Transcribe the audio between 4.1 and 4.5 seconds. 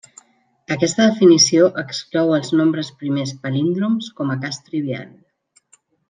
com a